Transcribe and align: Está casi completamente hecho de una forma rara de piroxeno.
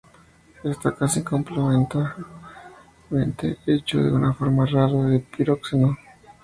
Está 0.63 0.95
casi 0.95 1.23
completamente 1.23 3.59
hecho 3.67 4.01
de 4.01 4.11
una 4.11 4.33
forma 4.33 4.65
rara 4.65 4.99
de 5.05 5.19
piroxeno. 5.19 5.95